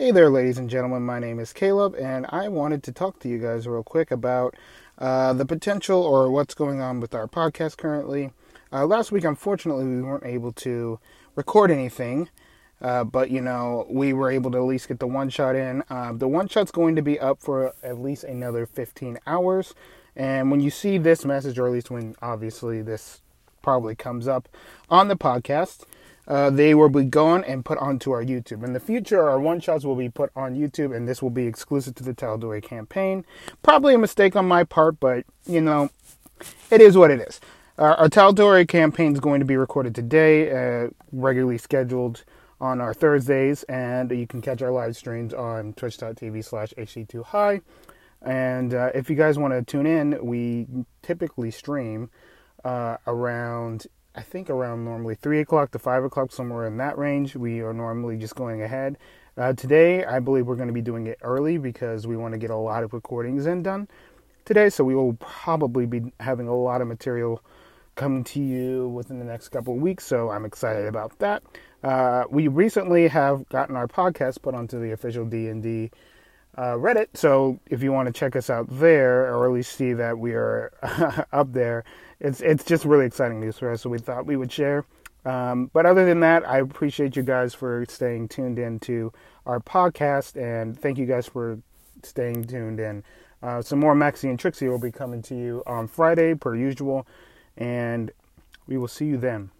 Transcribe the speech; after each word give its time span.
Hey 0.00 0.12
there, 0.12 0.30
ladies 0.30 0.56
and 0.56 0.70
gentlemen. 0.70 1.02
My 1.02 1.18
name 1.18 1.38
is 1.38 1.52
Caleb, 1.52 1.94
and 1.94 2.24
I 2.30 2.48
wanted 2.48 2.82
to 2.84 2.90
talk 2.90 3.18
to 3.18 3.28
you 3.28 3.36
guys 3.36 3.68
real 3.68 3.82
quick 3.82 4.10
about 4.10 4.54
uh, 4.96 5.34
the 5.34 5.44
potential 5.44 6.02
or 6.02 6.30
what's 6.30 6.54
going 6.54 6.80
on 6.80 7.00
with 7.00 7.14
our 7.14 7.28
podcast 7.28 7.76
currently. 7.76 8.30
Uh, 8.72 8.86
last 8.86 9.12
week, 9.12 9.24
unfortunately, 9.24 9.84
we 9.84 10.00
weren't 10.00 10.24
able 10.24 10.52
to 10.52 10.98
record 11.34 11.70
anything, 11.70 12.30
uh, 12.80 13.04
but 13.04 13.30
you 13.30 13.42
know, 13.42 13.86
we 13.90 14.14
were 14.14 14.30
able 14.30 14.50
to 14.52 14.56
at 14.56 14.64
least 14.64 14.88
get 14.88 15.00
the 15.00 15.06
one 15.06 15.28
shot 15.28 15.54
in. 15.54 15.84
Uh, 15.90 16.14
the 16.14 16.26
one 16.26 16.48
shot's 16.48 16.70
going 16.70 16.96
to 16.96 17.02
be 17.02 17.20
up 17.20 17.38
for 17.38 17.74
at 17.82 18.00
least 18.00 18.24
another 18.24 18.64
15 18.64 19.18
hours, 19.26 19.74
and 20.16 20.50
when 20.50 20.60
you 20.60 20.70
see 20.70 20.96
this 20.96 21.26
message, 21.26 21.58
or 21.58 21.66
at 21.66 21.74
least 21.74 21.90
when 21.90 22.16
obviously 22.22 22.80
this 22.80 23.20
probably 23.60 23.94
comes 23.94 24.26
up 24.26 24.48
on 24.88 25.08
the 25.08 25.16
podcast, 25.16 25.84
uh, 26.28 26.50
they 26.50 26.74
will 26.74 26.88
be 26.88 27.04
gone 27.04 27.42
and 27.44 27.64
put 27.64 27.78
onto 27.78 28.10
our 28.12 28.24
YouTube. 28.24 28.64
In 28.64 28.72
the 28.72 28.80
future, 28.80 29.28
our 29.28 29.40
one 29.40 29.60
shots 29.60 29.84
will 29.84 29.96
be 29.96 30.08
put 30.08 30.30
on 30.36 30.54
YouTube, 30.54 30.94
and 30.94 31.08
this 31.08 31.22
will 31.22 31.30
be 31.30 31.46
exclusive 31.46 31.94
to 31.96 32.04
the 32.04 32.14
Tal'Dorei 32.14 32.62
campaign. 32.62 33.24
Probably 33.62 33.94
a 33.94 33.98
mistake 33.98 34.36
on 34.36 34.46
my 34.46 34.64
part, 34.64 35.00
but 35.00 35.24
you 35.46 35.60
know, 35.60 35.90
it 36.70 36.80
is 36.80 36.96
what 36.96 37.10
it 37.10 37.20
is. 37.20 37.40
Uh, 37.78 37.94
our 37.98 38.08
Tal'Dorei 38.08 38.68
campaign 38.68 39.12
is 39.12 39.20
going 39.20 39.40
to 39.40 39.46
be 39.46 39.56
recorded 39.56 39.94
today, 39.94 40.50
uh, 40.50 40.90
regularly 41.12 41.58
scheduled 41.58 42.24
on 42.60 42.80
our 42.80 42.92
Thursdays, 42.92 43.62
and 43.64 44.10
you 44.10 44.26
can 44.26 44.42
catch 44.42 44.60
our 44.60 44.70
live 44.70 44.96
streams 44.96 45.32
on 45.32 45.72
twitch.tv 45.72 46.44
slash 46.44 46.74
hc2high. 46.76 47.62
And 48.22 48.74
uh, 48.74 48.90
if 48.94 49.08
you 49.08 49.16
guys 49.16 49.38
want 49.38 49.54
to 49.54 49.62
tune 49.62 49.86
in, 49.86 50.18
we 50.22 50.66
typically 51.02 51.50
stream 51.50 52.10
uh, 52.64 52.98
around 53.06 53.86
I 54.20 54.22
think 54.22 54.50
around 54.50 54.84
normally 54.84 55.14
3 55.14 55.40
o'clock 55.40 55.70
to 55.70 55.78
5 55.78 56.04
o'clock, 56.04 56.30
somewhere 56.30 56.66
in 56.66 56.76
that 56.76 56.98
range. 56.98 57.36
We 57.36 57.60
are 57.60 57.72
normally 57.72 58.18
just 58.18 58.34
going 58.34 58.60
ahead. 58.60 58.98
Uh, 59.38 59.54
today, 59.54 60.04
I 60.04 60.20
believe 60.20 60.46
we're 60.46 60.56
going 60.56 60.68
to 60.68 60.74
be 60.74 60.82
doing 60.82 61.06
it 61.06 61.16
early 61.22 61.56
because 61.56 62.06
we 62.06 62.18
want 62.18 62.32
to 62.32 62.38
get 62.38 62.50
a 62.50 62.56
lot 62.56 62.82
of 62.82 62.92
recordings 62.92 63.46
in 63.46 63.62
done 63.62 63.88
today. 64.44 64.68
So 64.68 64.84
we 64.84 64.94
will 64.94 65.14
probably 65.14 65.86
be 65.86 66.12
having 66.20 66.48
a 66.48 66.54
lot 66.54 66.82
of 66.82 66.86
material 66.88 67.42
coming 67.94 68.22
to 68.24 68.40
you 68.40 68.88
within 68.88 69.18
the 69.18 69.24
next 69.24 69.48
couple 69.48 69.74
of 69.74 69.80
weeks. 69.80 70.04
So 70.04 70.28
I'm 70.28 70.44
excited 70.44 70.84
about 70.84 71.18
that. 71.20 71.42
Uh, 71.82 72.24
we 72.28 72.48
recently 72.48 73.08
have 73.08 73.48
gotten 73.48 73.74
our 73.74 73.88
podcast 73.88 74.42
put 74.42 74.54
onto 74.54 74.78
the 74.78 74.92
official 74.92 75.24
D&D 75.24 75.90
uh, 76.56 76.74
Reddit. 76.74 77.08
So 77.14 77.58
if 77.66 77.82
you 77.82 77.92
want 77.92 78.06
to 78.06 78.12
check 78.12 78.36
us 78.36 78.50
out 78.50 78.66
there, 78.70 79.32
or 79.32 79.46
at 79.46 79.52
least 79.52 79.76
see 79.76 79.92
that 79.94 80.18
we 80.18 80.32
are 80.32 80.72
up 81.32 81.52
there, 81.52 81.84
it's 82.18 82.40
it's 82.40 82.64
just 82.64 82.84
really 82.84 83.06
exciting 83.06 83.40
news 83.40 83.58
for 83.58 83.70
us. 83.70 83.82
So 83.82 83.90
we 83.90 83.98
thought 83.98 84.26
we 84.26 84.36
would 84.36 84.52
share. 84.52 84.84
Um, 85.24 85.70
but 85.72 85.84
other 85.86 86.06
than 86.06 86.20
that, 86.20 86.48
I 86.48 86.58
appreciate 86.58 87.14
you 87.14 87.22
guys 87.22 87.54
for 87.54 87.84
staying 87.88 88.28
tuned 88.28 88.58
in 88.58 88.80
to 88.80 89.12
our 89.46 89.60
podcast, 89.60 90.36
and 90.40 90.78
thank 90.78 90.98
you 90.98 91.06
guys 91.06 91.26
for 91.26 91.58
staying 92.02 92.44
tuned 92.44 92.80
in. 92.80 93.04
Uh, 93.42 93.62
some 93.62 93.78
more 93.78 93.94
Maxie 93.94 94.28
and 94.28 94.38
Trixie 94.38 94.68
will 94.68 94.78
be 94.78 94.92
coming 94.92 95.22
to 95.22 95.34
you 95.34 95.62
on 95.66 95.88
Friday, 95.88 96.34
per 96.34 96.56
usual, 96.56 97.06
and 97.56 98.10
we 98.66 98.76
will 98.76 98.88
see 98.88 99.06
you 99.06 99.16
then. 99.16 99.50